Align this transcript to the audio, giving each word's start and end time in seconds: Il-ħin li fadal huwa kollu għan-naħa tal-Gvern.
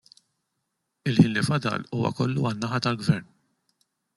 Il-ħin 1.11 1.29
li 1.35 1.43
fadal 1.49 1.85
huwa 1.99 2.11
kollu 2.21 2.49
għan-naħa 2.53 2.83
tal-Gvern. 2.87 3.31